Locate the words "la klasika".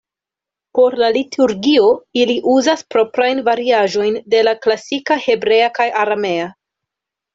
4.49-5.19